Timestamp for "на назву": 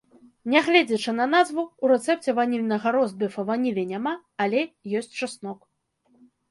1.19-1.65